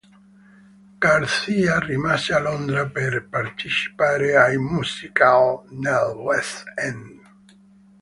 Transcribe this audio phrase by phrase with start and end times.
[0.99, 7.21] Garcia rimase a Londra per partecipare ai musical nel West End.